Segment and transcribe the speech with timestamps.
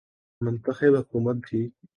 [0.41, 1.61] منتخب حکومت تھی۔